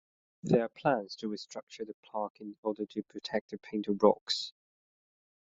There 0.41 0.63
are 0.63 0.67
plans 0.69 1.15
to 1.17 1.27
restructure 1.29 1.85
the 1.85 1.93
park 2.01 2.41
in 2.41 2.55
order 2.63 2.87
to 2.87 3.03
protect 3.03 3.51
the 3.51 3.59
painted 3.59 4.01
rocks. 4.01 4.51